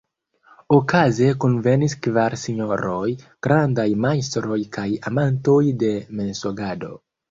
Okaze 0.77 1.27
kunvenis 1.43 1.95
kvar 2.07 2.37
sinjoroj, 2.45 3.13
grandaj 3.49 3.89
majstroj 4.09 4.61
kaj 4.81 4.91
amantoj 5.15 5.65
de 5.87 5.97
mensogado. 6.21 6.97